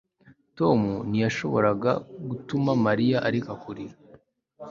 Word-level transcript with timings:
tom 0.57 0.79
ntiyashoboraga 1.09 1.91
gutuma 2.29 2.71
mariya 2.85 3.17
areka 3.27 3.51
kurira 3.63 3.95